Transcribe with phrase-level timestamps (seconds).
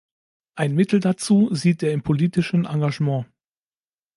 [0.55, 3.27] Ein Mittel dazu sieht er im politischen Engagement.